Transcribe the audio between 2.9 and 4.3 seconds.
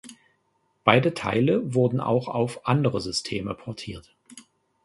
Systeme portiert.